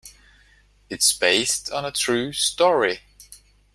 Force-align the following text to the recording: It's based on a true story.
It's 0.89 1.13
based 1.13 1.71
on 1.71 1.85
a 1.85 1.91
true 1.91 2.33
story. 2.33 3.01